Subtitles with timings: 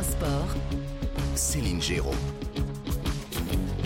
[0.00, 0.48] Sport,
[1.34, 2.14] Céline Géraud.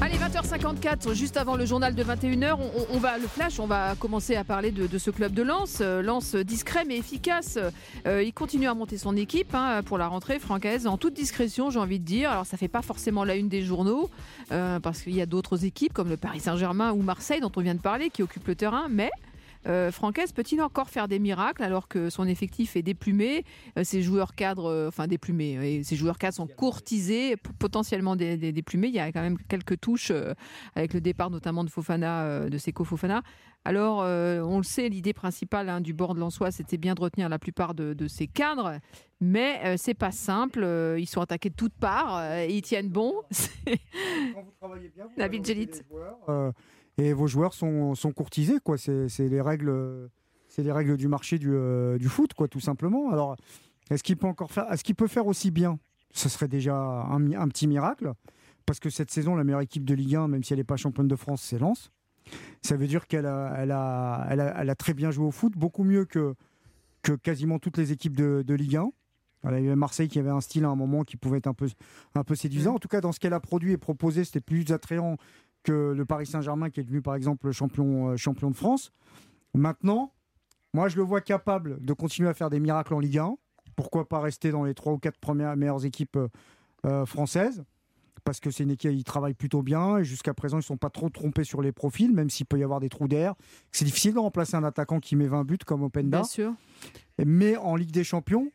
[0.01, 3.97] Allez, 20h54, juste avant le journal de 21h, on, on va le flash, on va
[3.97, 5.79] commencer à parler de, de ce club de Lens.
[5.81, 7.59] Euh, Lens discret mais efficace.
[8.07, 11.71] Euh, il continue à monter son équipe hein, pour la rentrée francaise en toute discrétion,
[11.71, 12.31] j'ai envie de dire.
[12.31, 14.09] Alors ça fait pas forcément la une des journaux
[14.53, 17.61] euh, parce qu'il y a d'autres équipes comme le Paris Saint-Germain ou Marseille dont on
[17.63, 19.11] vient de parler qui occupent le terrain, mais
[19.67, 23.45] euh, Francaise peut-il encore faire des miracles alors que son effectif est déplumé
[23.79, 28.37] euh, Ses joueurs cadres, euh, enfin déplumés, et ses joueurs cadres sont courtisés, potentiellement dé-
[28.37, 28.89] dé- déplumés.
[28.89, 30.35] Il y a quand même quelques touches euh,
[30.75, 33.23] avec le départ notamment de Fofana, de Seko Fofana.
[33.65, 37.41] Alors, on le sait, l'idée principale hein, du board lensois, c'était bien de retenir la
[37.41, 38.79] plupart de, de ces cadres,
[39.21, 40.65] mais c'est pas simple.
[40.97, 43.13] ils sont attaqués de toutes parts, et ils tiennent bon.
[43.67, 45.43] Quand vous travaillez bien, vous Nabil
[46.99, 48.79] et vos joueurs sont, sont courtisés, quoi.
[48.79, 50.09] C'est c'est les règles,
[50.49, 53.11] c'est les règles du marché du, euh, du foot, quoi, tout simplement.
[53.11, 53.37] Alors,
[53.91, 55.79] est-ce qu'il peut encore faire, est-ce qu'il peut faire aussi bien?
[56.13, 58.13] Ce serait déjà un, un petit miracle,
[58.65, 60.77] parce que cette saison, la meilleure équipe de Ligue 1, même si elle n'est pas
[60.77, 61.91] championne de France, c'est Lens.
[62.63, 65.31] Ça veut dire qu'elle a, elle a, elle a, elle a très bien joué au
[65.31, 66.35] foot, beaucoup mieux que,
[67.03, 68.91] que quasiment toutes les équipes de, de Ligue 1.
[69.43, 71.47] Voilà, il y avait Marseille qui avait un style à un moment qui pouvait être
[71.47, 71.69] un peu,
[72.17, 72.75] un peu séduisant.
[72.75, 75.19] En tout cas, dans ce qu'elle a produit et proposé, c'était plus attrayant
[75.67, 78.93] que le Paris Saint-Germain qui est devenu par exemple champion, euh, champion de France.
[79.53, 80.15] Maintenant,
[80.73, 83.37] moi je le vois capable de continuer à faire des miracles en Ligue 1.
[83.75, 86.29] Pourquoi pas rester dans les trois ou quatre premières meilleures équipes euh,
[86.87, 87.65] euh, françaises?
[88.25, 90.77] Parce que c'est une équipe, ils travaillent plutôt bien et jusqu'à présent ils ne sont
[90.77, 93.35] pas trop trompés sur les profils, même s'il peut y avoir des trous d'air.
[93.73, 96.19] C'est difficile de remplacer un attaquant qui met 20 buts comme Openda.
[96.19, 96.53] Bien sûr.
[97.25, 98.51] Mais en Ligue des Champions,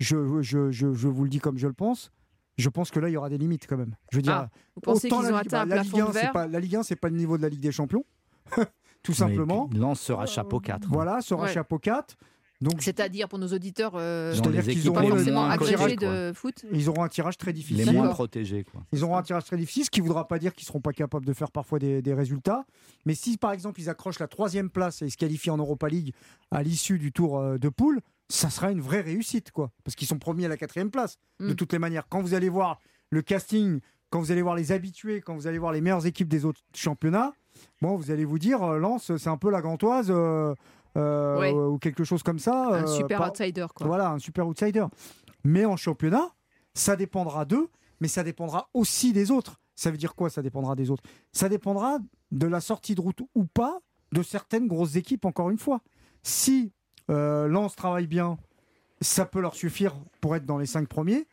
[0.00, 2.10] je, je, je, je vous le dis comme je le pense,
[2.56, 3.94] je pense que là il y aura des limites quand même.
[4.10, 5.92] Je veux dire, Ah, Vous pensez Autant qu'ils la ont Ligue- atteint bah, la Ligue
[5.92, 7.60] plafond 1, de c'est pas, La Ligue 1, c'est pas le niveau de la Ligue
[7.60, 8.04] des Champions.
[9.02, 9.68] Tout simplement.
[9.74, 10.88] Lance sera chapeau 4.
[10.88, 11.52] Voilà, sera Ouais.
[11.52, 12.16] chapeau 4.
[12.78, 16.32] C'est-à-dire pour nos auditeurs, euh, c'est-à-dire les qu'ils auront, les forcément moins un tirage, de
[16.34, 16.64] foot.
[16.72, 17.84] ils auront un tirage très Les difficile.
[17.92, 18.14] moins D'accord.
[18.14, 18.64] protégés.
[18.64, 18.82] Quoi.
[18.92, 20.80] Ils auront un tirage très difficile, ce qui ne voudra pas dire qu'ils ne seront
[20.80, 22.64] pas capables de faire parfois des, des résultats.
[23.06, 25.88] Mais si, par exemple, ils accrochent la troisième place et ils se qualifient en Europa
[25.88, 26.12] League
[26.50, 29.70] à l'issue du tour euh, de poule, ça sera une vraie réussite, quoi.
[29.84, 31.18] Parce qu'ils sont premiers à la quatrième place.
[31.40, 31.56] De Mm.
[31.56, 35.20] toutes les manières, quand vous allez voir le casting, quand vous allez voir les habitués,
[35.20, 37.34] quand vous allez voir les meilleures équipes des autres championnats,
[37.82, 40.54] bon, vous allez vous dire, euh, Lens, c'est un peu la Gantoise euh,
[40.96, 41.52] euh, Ouais.
[41.52, 42.68] ou quelque chose comme ça.
[42.68, 43.86] Un euh, super par- outsider, quoi.
[43.86, 44.84] voilà, un super outsider.
[45.44, 46.30] Mais en championnat,
[46.74, 47.68] ça dépendra d'eux,
[48.00, 49.60] mais ça dépendra aussi des autres.
[49.76, 51.02] Ça veut dire quoi, ça dépendra des autres?
[51.32, 51.98] Ça dépendra
[52.30, 53.80] de la sortie de route ou pas
[54.12, 55.80] de certaines grosses équipes, encore une fois.
[56.22, 56.72] Si
[57.10, 58.38] euh, Lens travaille bien,
[59.00, 61.26] ça peut leur suffire pour être dans les cinq premiers.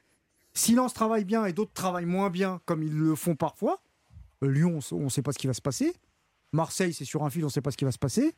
[0.54, 3.80] Si Lens travaille bien et d'autres travaillent moins bien, comme ils le font parfois,
[4.44, 5.94] euh, Lyon, on ne sait pas ce qui va se passer.
[6.52, 8.36] Marseille, c'est sur un fil, on ne sait pas ce qui va se passer.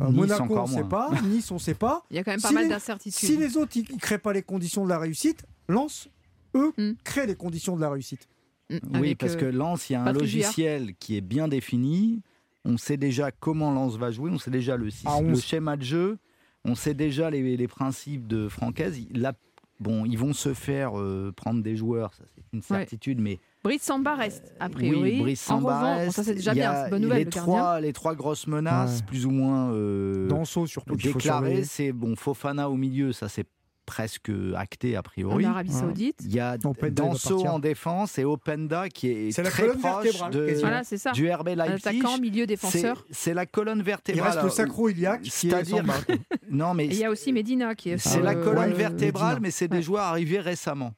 [0.00, 1.10] Euh, Nice, Monaco, on ne sait pas.
[1.24, 2.04] Nice, on ne sait pas.
[2.10, 3.28] Il y a quand même pas Si mal les- d'incertitudes.
[3.28, 6.08] Si les autres, ils ne créent pas les conditions de la réussite, Lens,
[6.54, 6.92] eux, Mm.
[7.04, 8.28] créent les conditions de la réussite.
[8.70, 11.48] Mm, Oui, avec, parce euh, que Lens, il y a un logiciel qui est bien
[11.48, 12.22] défini.
[12.64, 15.76] On sait déjà comment Lens va jouer, on sait déjà le, Ah, on le schéma
[15.76, 16.18] de jeu,
[16.64, 19.00] on sait déjà les, les principes de Francaise.
[19.14, 19.32] Là,
[19.80, 23.82] bon, ils vont se faire euh, prendre des joueurs, ça c'est une certitude, mais Brice
[23.82, 25.00] Samba reste, a priori.
[25.14, 26.16] oui, Brice en Samba reste.
[26.16, 27.52] ça c'est déjà bien, c'est une bonne nouvelle, les le gardien.
[27.54, 29.06] trois, les trois grosses menaces, Ouais.
[29.06, 33.46] plus ou moins euh, Danso, surtout, déclarées, c'est bon, Fofana au milieu, ça c'est
[33.88, 35.44] presque acté a En priori.
[35.46, 35.80] Arabie Ouais.
[35.80, 36.20] Saoudite.
[36.24, 39.62] Il y a Openda, il Danso en défense et Openda qui est, C'est la très
[39.64, 40.54] colonne proche vertébrale, de.
[40.60, 41.12] Voilà, c'est ça.
[41.12, 41.88] du RB Leipzig.
[41.88, 43.06] attaquant, milieu C'est- défenseur.
[43.10, 44.30] C'est la colonne Il vertébrale.
[44.32, 45.82] reste le sacro Iliac, qui est quoi.
[46.50, 47.98] Non, mais il y a aussi Medina qui est.
[47.98, 49.40] c'est la colonne le- vertébrale, Medina.
[49.40, 49.82] mais c'est des Ouais.
[49.82, 50.92] joueurs arrivés récemment,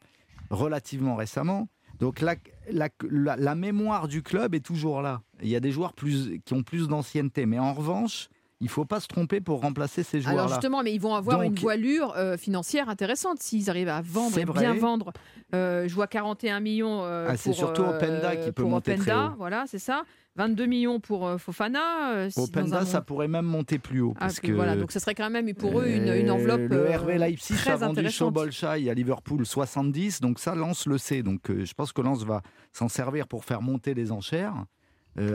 [0.51, 1.69] relativement récemment.
[2.01, 2.35] Donc la,
[2.71, 5.23] la, la- la mémoire du club est toujours là.
[5.43, 8.29] Il y a des joueurs plus, qui ont plus d'ancienneté, mais en revanche,
[8.61, 10.55] il faut pas se tromper pour remplacer ces Alors joueurs-là.
[10.57, 14.39] justement, mais ils vont avoir Donc- une voilure euh, financière intéressante s'ils arrivent à vendre,
[14.39, 15.13] et bien vendre.
[15.55, 18.97] Euh, je vois 41 millions euh, Ah, c'est surtout euh, Openda qui peut pour monter
[18.97, 19.31] très haut.
[19.39, 20.03] Voilà, c'est ça.
[20.37, 22.13] 22 millions pour euh, Fofana.
[22.13, 24.13] euh, si dans Openda, un ça pourrait même monter plus haut.
[24.17, 26.87] Ah, parce que voilà, donc ça serait quand même pour eux une, une enveloppe Le
[26.93, 28.09] euh, Leipzig très a vendu.
[28.11, 31.23] Sobolchai à Liverpool 70, donc ça, Lens le sait.
[31.23, 32.43] Donc je pense que Lens va
[32.73, 34.55] s'en servir pour faire monter les enchères.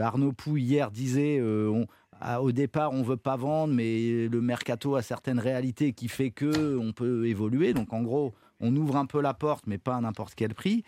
[0.00, 1.86] Arnaud Pou, hier, disait on-
[2.40, 6.76] au départ, on veut pas vendre, mais le mercato a certaines réalités qui fait que
[6.76, 7.74] on peut évoluer.
[7.74, 10.82] Donc en gros, on ouvre un peu la porte, mais pas à n'importe quel prix.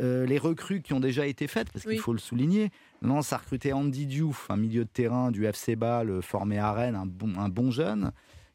[0.00, 1.92] Euh, les recrues qui ont déjà été faites, parce Oui.
[1.94, 2.70] qu'il faut le souligner,
[3.00, 6.96] Lens a recruté Andy Diouf, un milieu de terrain du FC Bâle, formé à Rennes,
[6.96, 8.10] un bon, un bon jeune.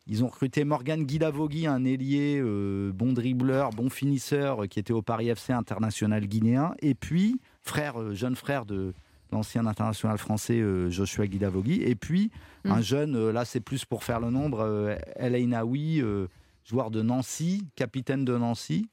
[0.07, 4.91] Ils ont recruté Morgan Guilavogui, un ailier, euh, bon dribbleur, bon finisseur, euh, qui était
[4.91, 6.73] au Paris FC international guinéen.
[6.79, 8.93] Et puis, frère, euh, jeune frère de
[9.31, 11.81] l'ancien international français euh, Joshua Guilavogui.
[11.83, 12.31] Et puis,
[12.65, 12.71] Mm.
[12.71, 16.27] un jeune, euh, là c'est plus pour faire le nombre, El Ainaoui, euh,
[16.65, 18.89] joueur de Nancy, capitaine de Nancy.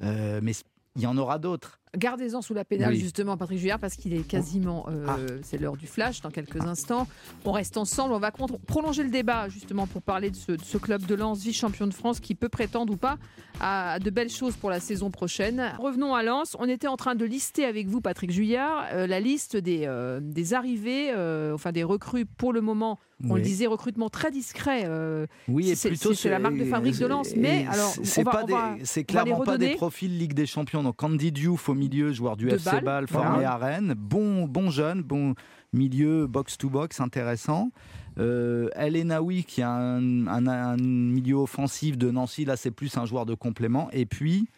[0.00, 0.52] Mais
[0.96, 1.78] il y en aura d'autres.
[1.96, 2.98] Gardez-en sous la pédale, Oui.
[3.00, 4.86] justement, Patrick Juillard, parce qu'il est quasiment.
[4.88, 5.16] euh, Ah.
[5.42, 7.06] C'est l'heure du flash dans quelques instants.
[7.44, 8.12] On reste ensemble.
[8.12, 8.30] On va
[8.66, 11.94] prolonger le débat, justement, pour parler de ce, de ce club de Lens, vice-champion de
[11.94, 13.16] France, qui peut prétendre ou pas
[13.60, 15.72] à de belles choses pour la saison prochaine.
[15.78, 16.54] Revenons à Lens.
[16.58, 20.20] On était en train de lister avec vous, Patrick Juillard, euh, la liste des, euh,
[20.22, 21.12] des arrivées,
[21.54, 22.98] enfin des recrues pour le moment.
[23.24, 23.40] On Oui.
[23.40, 24.82] le disait, recrutement très discret.
[24.84, 28.20] euh, Oui, et C'est- plutôt c'est la marque de fabrique de Lens, mais alors, c'est
[28.20, 28.44] on va-
[29.06, 30.82] clairement pas des profils Ligue des Champions.
[30.82, 33.52] Donc Candy Diouf au milieu, joueur du De FC Bâle, formé voilà.
[33.52, 35.34] à Rennes, bon bon jeune, bon
[35.72, 37.70] milieu box to box intéressant.
[38.18, 42.96] Euh, El Enaoui qui a un, un- un milieu offensif de Nancy, là c'est plus
[42.96, 43.90] un joueur de complément.
[43.92, 44.48] Et puis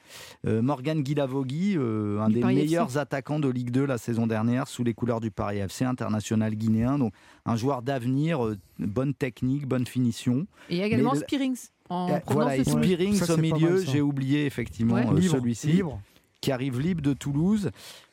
[0.47, 2.99] euh, Morgan Guilavogui, euh, un Du des Paris meilleurs FC.
[2.99, 6.99] attaquants de Ligue 2 la saison dernière sous les couleurs du Paris FC, international guinéen.
[6.99, 7.13] Donc
[7.47, 10.47] un joueur d'avenir, euh, bonne technique, bonne finition.
[10.71, 12.85] Et également Mais- Spearings en provenance voilà.
[12.85, 15.07] Spearings Ça, au milieu, j'ai oublié effectivement Ouais.
[15.11, 16.01] euh, celui-ci, libre.
[16.41, 17.71] Qui arrive libre de Toulouse.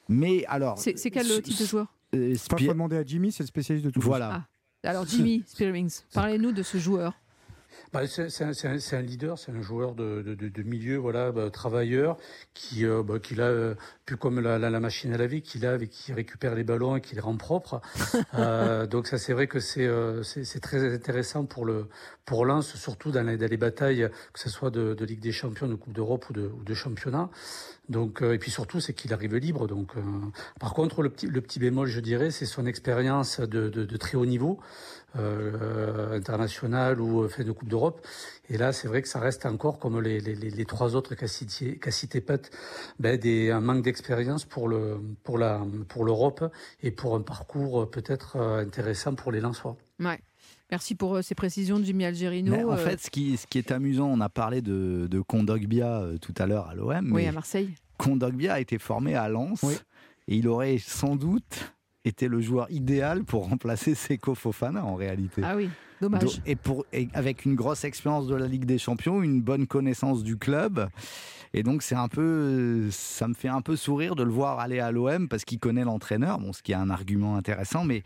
[0.10, 3.86] Mais alors, C'est quel type de joueur euh, faut demander à Jimmy, c'est le spécialiste
[3.86, 4.00] de tout.
[4.02, 4.46] voilà.
[4.84, 4.90] Ah.
[4.90, 7.14] Alors Jimmy Spearings, parlez-nous de ce joueur.
[7.92, 8.42] Bah, c'est
[8.96, 12.18] un, leader, c'est un joueur de, de, de- de milieu, voilà, bah, travailleur,
[12.54, 13.76] qui, euh, bah, qui l'a, euh,
[14.06, 16.96] plus comme la, la, la machine à laver, qui lave et qui récupère les ballons
[16.96, 17.82] et qui les rend propres.
[18.34, 21.88] Euh, donc ça, c'est vrai que c'est euh, c'est très intéressant pour le
[22.26, 25.32] pour Lens, surtout dans les, dans les batailles, que ce soit de, de Ligue des
[25.32, 27.30] Champions, de Coupe d'Europe ou de, ou de championnat.
[27.88, 29.68] Donc euh, et puis surtout, c'est qu'il arrive libre.
[29.68, 29.94] Donc,
[30.60, 33.98] par contre, le petit le petit bémol, je dirais, c'est son expérience de, de, de
[33.98, 34.60] très haut niveau
[35.16, 38.06] international ou fait de Coupe d'Europe.
[38.50, 41.16] Et là, c'est vrai que ça reste encore, comme les, les, les, les trois autres
[41.16, 42.50] qu'a cité, qu'a cité Pat,
[43.00, 46.44] ben des, un manque d'expérience pour le pour la pour l'Europe
[46.84, 49.78] et pour un parcours euh, peut-être euh, intéressant pour les Lensois.
[50.00, 50.20] Ouais.
[50.70, 52.52] Merci pour euh, ces précisions de Jimmy Algerino.
[52.52, 56.04] Mais en fait, ce qui, ce qui est amusant, on a parlé de, de Kondogbia
[56.22, 57.70] tout à l'heure à l'OM, oui, à Marseille.
[57.98, 59.76] Kondogbia a été formé à Lens Oui.
[60.28, 65.42] et il aurait sans doute été le joueur idéal pour remplacer Seko Fofana en réalité.
[65.46, 65.70] Ah oui,
[66.02, 66.42] dommage.
[66.46, 70.24] Et, pour, et avec une grosse expérience de la Ligue des Champions, une bonne connaissance
[70.24, 70.90] du club.
[71.58, 74.80] Et donc, c'est un peu, ça me fait un peu sourire de le voir aller
[74.80, 76.38] à l'OM parce qu'il connaît l'entraîneur.
[76.38, 78.04] Bon, ce qui est un argument intéressant, mais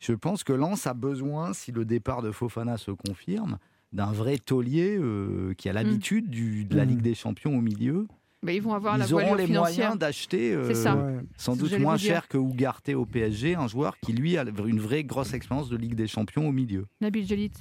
[0.00, 3.58] je pense que Lens a besoin, si le départ de Fofana se confirme,
[3.92, 6.88] d'un vrai taulier euh, qui a l'habitude du- de la Mm.
[6.88, 8.08] Ligue des Champions au milieu.
[8.42, 9.76] Mais ils vont avoir la Ils auront les financière.
[9.84, 10.66] moyens d'acheter euh.
[10.68, 11.20] Ouais.
[11.36, 15.04] sans doute moins cher que Ugarte au PSG, un joueur qui lui a une vraie
[15.04, 16.86] grosse expérience de Ligue des Champions au milieu.
[17.00, 17.52] Nabil Jelit.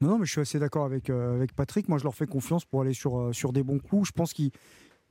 [0.00, 1.88] Non, non, mais je suis assez d'accord avec, euh, avec Patrick.
[1.88, 4.08] Moi, je leur fais confiance pour aller sur, euh, sur des bons coups.
[4.08, 4.50] Je pense qu'ils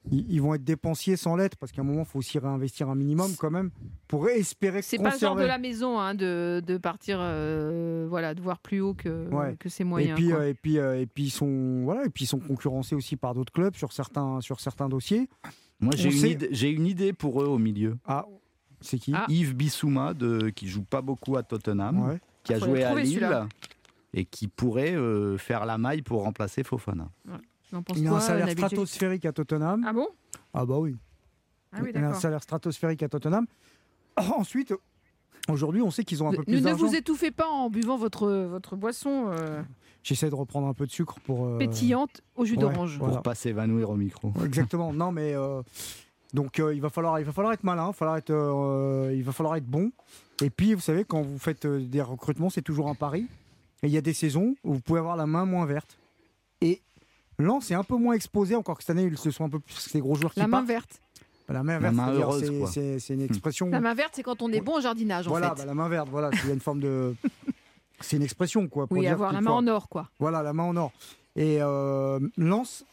[0.10, 2.96] ils, vont être dépensiers sans l'être, parce qu'à un moment, il faut aussi réinvestir un
[2.96, 3.72] minimum quand même
[4.08, 5.10] pour espérer C'est conserver.
[5.10, 8.80] pas le genre de la maison hein, de, de partir, euh, voilà, de voir plus
[8.80, 9.58] haut que, Ouais.
[9.60, 10.16] que ses Et moyens.
[10.18, 10.40] puis, quoi.
[10.40, 13.18] euh, et puis, euh, et puis ils sont voilà, et puis ils sont concurrencés aussi
[13.18, 15.28] par d'autres clubs sur certains sur certains dossiers.
[15.82, 17.98] Moi, j'ai On une, j'ai une idée pour eux au milieu.
[18.06, 18.26] Ah,
[18.80, 19.12] c'est qui?
[19.14, 19.26] Ah.
[19.28, 22.20] Yves Bissouma, de, qui joue pas beaucoup à Tottenham, Ouais.
[22.44, 23.48] qui a Faut joué à Lille celui-là.
[24.14, 27.10] Et qui pourrait euh, faire la maille pour remplacer Fofana.
[27.74, 29.84] On pense Il a un salaire stratosphérique à Tottenham.
[29.86, 30.08] Ah bon?
[30.54, 30.96] Ah bah oui.
[31.74, 33.46] Ah oui, il a un salaire stratosphérique à Tottenham.
[34.18, 34.74] Ensuite,
[35.50, 36.86] aujourd'hui, on sait qu'ils ont un peu Ne, plus ne d'argent.
[36.88, 39.62] vous étouffez pas en buvant votre, votre boisson euh,
[40.04, 42.98] J'essaie de reprendre un peu de sucre pour euh, pétillante au jus ouais, d'orange.
[42.98, 43.16] Voilà.
[43.16, 44.32] Pour pas s'évanouir au micro.
[44.46, 44.94] Exactement.
[44.94, 45.62] Non, mais euh,
[46.34, 49.14] donc euh, il va falloir, il va falloir être malin, il va falloir être, euh,
[49.14, 49.92] il va falloir être bon.
[50.42, 53.28] Et puis, vous savez, quand vous faites euh, des recrutements, c'est toujours un pari.
[53.84, 55.98] Et il y a des saisons où vous pouvez avoir la main moins verte.
[56.62, 56.82] Et
[57.38, 59.60] Lens est un peu moins exposé, encore que cette année, ils se sont un peu
[59.60, 60.68] plus ces gros joueurs qui La main partent.
[60.68, 61.02] verte.
[61.48, 63.70] Bah, La main verte, c'est- c'est c'est une expression.
[63.70, 65.58] La main verte, c'est quand on est bon au jardinage, en voilà, fait.
[65.62, 67.16] bah, la main verte, voilà, il y a une forme de.
[68.02, 68.86] C'est une expression, quoi.
[68.88, 70.10] Pour oui, dire avoir la main en or, quoi.
[70.20, 70.92] Voilà, la main en or.
[71.36, 72.84] Et euh, Lens,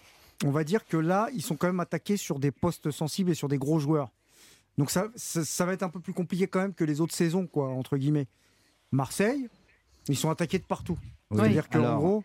[0.44, 3.34] on va dire que là, ils sont quand même attaqués sur des postes sensibles et
[3.34, 4.10] sur des gros joueurs.
[4.78, 7.14] Donc ça, ça, ça va être un peu plus compliqué quand même que les autres
[7.14, 8.26] saisons, quoi, entre guillemets.
[8.92, 9.48] Marseille,
[10.08, 10.98] ils sont attaqués de partout.
[11.30, 11.38] Oui.
[11.40, 12.24] C'est-à-dire qu'en Alors, gros,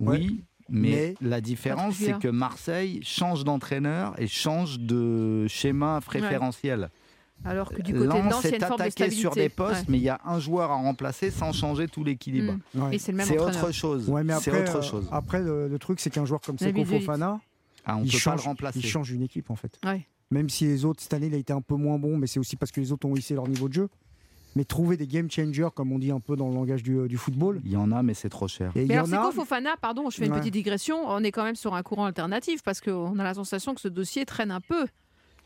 [0.00, 6.88] Oui, mais, Mais- la différence, c'est que Marseille change d'entraîneur et change de schéma préférentiel.
[7.44, 9.84] Alors que du côté de Lens est une forme de attaqué sur des postes, Ouais.
[9.88, 12.54] mais il y a un joueur à remplacer sans changer tout l'équilibre.
[12.74, 12.82] Mm.
[12.84, 12.94] ouais.
[12.94, 14.08] Et c'est autre chose.
[14.08, 15.08] Ouais, mais c'est après, autre euh, chose.
[15.10, 16.84] après le, le truc, c'est qu'un joueur comme Seko.
[16.84, 17.40] Fofana,
[17.84, 18.78] Ah, on il peut change, pas le remplacer.
[18.78, 19.76] il change une équipe en fait.
[19.84, 20.06] Ouais.
[20.30, 22.38] Même si les autres, cette année, il a été un peu moins bon, mais c'est
[22.38, 23.88] aussi parce que les autres ont hissé leur niveau de jeu.
[24.54, 27.16] Mais trouver des game changers, comme on dit un peu dans le langage du, du
[27.16, 28.70] football, Il y en a, mais c'est trop cher.
[28.76, 29.16] et Mais alors, a.
[29.30, 30.38] Seko Fofana, pardon, je fais une Ouais.
[30.40, 30.96] petite digression.
[31.08, 33.88] On est quand même sur un courant alternatif parce qu'on a la sensation que ce
[33.88, 34.86] dossier traîne un peu.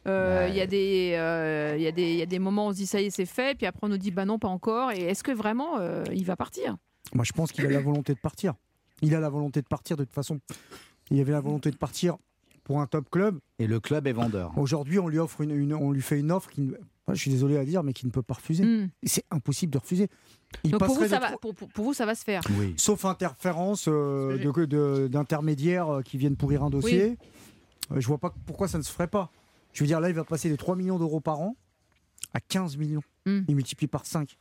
[0.08, 0.50] Euh, Ouais.
[0.50, 2.70] Il y, a des, euh, il y, a des- il y a des moments où
[2.70, 4.38] on se dit ça y est, c'est fait, puis après on nous dit bah non,
[4.38, 4.92] pas encore.
[4.92, 6.76] Et est-ce que vraiment euh, il va partir?
[7.14, 8.54] Moi, je pense qu'il a la volonté de partir.
[9.02, 10.38] Il a la volonté de partir de toute façon.
[11.10, 12.16] Il avait la volonté de partir
[12.64, 13.38] pour un top club.
[13.60, 14.52] Et le club est vendeur.
[14.58, 16.74] Aujourd'hui, on lui offre une, une- on lui fait une offre qui, ne-
[17.14, 18.64] je suis désolé à dire, mais qui ne peut pas refuser.
[18.64, 18.88] Hmm.
[19.04, 20.08] C'est impossible de refuser.
[20.64, 22.40] Il Donc pour vous, ça va, pour, vous, ça va se faire.
[22.58, 22.74] Oui.
[22.76, 27.18] Sauf interférence euh, de- de- d'intermédiaires euh, qui viennent pourrir un dossier.
[27.92, 29.30] Euh, je vois pas pourquoi ça ne se ferait pas.
[29.72, 31.56] Je veux dire, là, il va passer de 3 millions d'euros par an
[32.34, 33.02] à 15 millions.
[33.26, 33.42] Hmm.
[33.48, 34.36] Il multiplie par 5.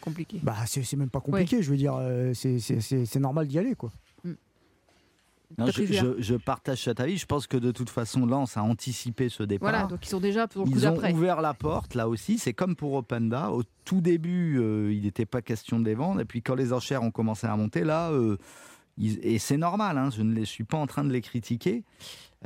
[0.00, 0.40] Compliqué.
[0.42, 1.62] Bah, c'est même pas compliqué.
[1.62, 3.92] Je veux dire, euh, c'est- c'est c'est- c'est normal d'y aller, quoi.
[5.56, 7.16] Non, je, partage cet avis.
[7.16, 9.70] Je pense que de toute façon, Lens a anticipé ce départ.
[9.70, 12.38] Voilà, donc ils sont déjà pour le coup Ils ont ouvert la porte, là aussi.
[12.38, 13.50] C'est comme pour Openda.
[13.50, 16.20] Au tout début, euh, il n'était pas question de les vendre.
[16.20, 18.36] Et puis quand les enchères ont commencé à monter, là, euh,
[18.98, 21.82] ils- et c'est normal, hein, je ne les- suis pas en train de les critiquer.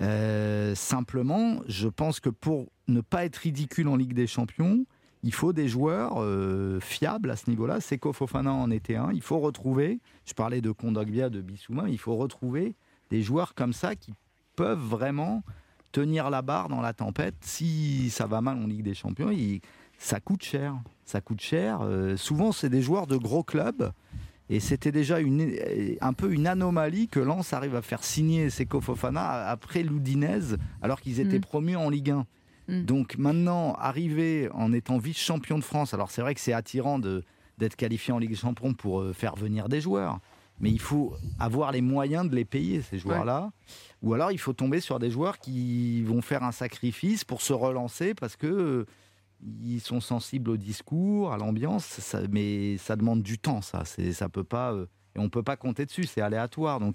[0.00, 4.86] Euh, simplement, je pense que pour ne pas être ridicule en Ligue des Champions,
[5.22, 7.80] il faut des joueurs euh, fiables à ce niveau-là.
[7.80, 9.10] Seko Fofana en était un.
[9.12, 12.74] Il faut retrouver, je parlais de Kondogbia, de Bissouma, il faut retrouver
[13.12, 14.14] des joueurs comme ça qui
[14.56, 15.42] peuvent vraiment
[15.92, 17.34] tenir la barre dans la tempête.
[17.42, 19.60] Si ça va mal en Ligue des Champions, il-
[19.98, 20.74] ça coûte cher.
[21.04, 21.80] Ça coûte cher.
[21.82, 23.92] Euh, souvent, c'est des joueurs de gros clubs.
[24.48, 28.48] Et c'était déjà une, euh, un peu une anomalie que Lens arrive à faire signer
[28.48, 31.42] Seko Fofana après l'Udinese, alors qu'ils étaient Mm.
[31.52, 32.26] promus en Ligue 1.
[32.68, 32.82] Mm.
[32.84, 37.22] Donc maintenant, arriver en étant vice-champion de France, alors c'est vrai que c'est attirant de-
[37.58, 40.18] d'être qualifié en Ligue des Champions pour euh, faire venir des joueurs,
[40.62, 43.50] mais il faut avoir les moyens de les payer, ces joueurs-là.
[44.02, 47.52] Ou alors il faut tomber sur des joueurs qui vont faire un sacrifice pour se
[47.52, 48.86] relancer parce que euh,
[49.64, 53.84] ils sont sensibles au discours, à l'ambiance, mais ça demande du temps, ça.
[53.84, 56.78] C'est, ça peut pas, euh, et on peut pas compter dessus, c'est aléatoire.
[56.80, 56.94] Donc,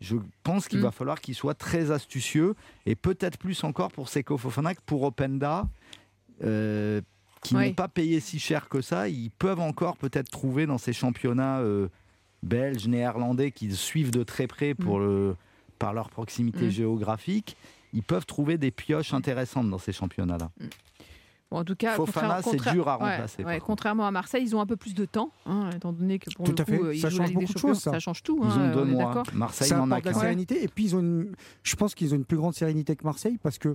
[0.00, 0.82] je pense qu'il Mm.
[0.82, 5.02] va falloir qu'ils soient très astucieux et peut-être plus encore pour Seko Fofana que pour
[5.04, 5.68] Openda.
[6.44, 7.00] euh,
[7.42, 7.66] qui Oui.
[7.68, 11.60] n'ont pas payé si cher que ça, ils peuvent encore peut-être trouver dans ces championnats
[11.60, 11.88] euh,
[12.42, 15.36] belges, néerlandais, qu'ils suivent de très près pour le,
[15.78, 16.70] par leur proximité Mm.
[16.70, 17.56] géographique,
[17.92, 20.50] ils peuvent trouver des pioches intéressantes dans ces championnats-là.
[21.50, 24.60] Bon, en tout cas, Fofana, c'est dur à remplacer, ouais, contrairement à Marseille, ils ont
[24.60, 26.82] un peu plus de temps, hein, étant donné que pour Tout le à coup, fait.
[26.88, 27.98] euh, ils Ça change beaucoup de choses, ça.
[27.98, 28.38] change tout.
[28.42, 29.22] Ils hein, ont deux mois.
[29.32, 30.20] Marseille ça n'en a de la qu'un.
[30.20, 30.62] sérénité.
[30.62, 31.32] Et puis, ils ont une...
[31.62, 33.74] je pense qu'ils ont une plus grande sérénité que Marseille parce que,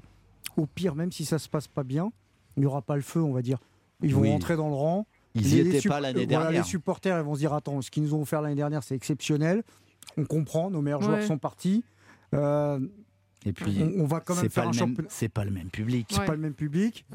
[0.55, 2.12] au pire, même si ça se passe pas bien,
[2.58, 3.58] il n'y aura pas le feu, on va dire.
[4.03, 4.29] Ils vont Oui.
[4.32, 5.08] rentrer dans le rang.
[5.35, 6.61] Ils Les- n'y étaient pas l'année voilà, dernière.
[6.63, 8.95] les supporters ils vont se dire attends, ce qu'ils nous ont offert l'année dernière, c'est
[8.95, 9.63] exceptionnel.
[10.17, 11.83] On comprend, nos meilleurs joueurs sont partis.
[12.33, 12.79] Euh,
[13.45, 15.09] Et puis, on, on va quand même c'est faire pas, un le même- championnat.
[15.11, 16.07] c'est pas le même public.
[16.11, 16.25] C'est Ouais.
[16.25, 17.05] pas le même public.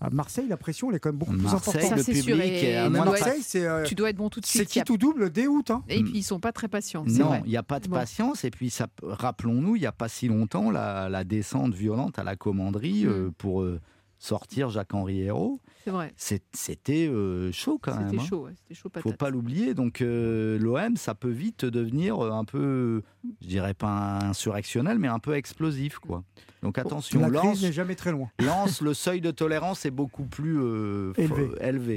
[0.00, 1.88] À Marseille, la pression, elle est quand même beaucoup plus Marseille, importante.
[1.90, 4.38] Ça, le c'est public est à moins Marseille, c'est euh, Tu dois être bon tout
[4.40, 4.68] de c'est suite.
[4.68, 5.72] qui y a- tout double dès août.
[5.72, 5.82] hein.
[5.88, 7.04] Et puis ils sont pas très patients.
[7.08, 7.96] c'est Non, il n'y a pas de Bon.
[7.96, 8.44] patience.
[8.44, 12.36] Et puis, rappelons-nous, il n'y a pas si longtemps, la, la descente violente à la
[12.36, 13.08] commanderie Mm.
[13.08, 13.80] euh, pour euh,
[14.18, 16.12] sortir Jacques-Henri Hérault, C'est vrai.
[16.16, 18.10] c'était euh, chaud quand même.
[18.10, 18.26] C'était hein.
[18.26, 19.74] chaud, ouais, c'était chaud faut pas l'oublier.
[19.74, 23.02] Donc euh, l'OM, ça peut vite devenir euh, un peu,
[23.40, 26.24] je dirais pas insurrectionnel, mais un peu explosif, quoi.
[26.62, 28.30] Donc attention, La Lens, crise n'est jamais très loin.
[28.40, 31.96] Lens, le seuil de tolérance est beaucoup plus euh, élevé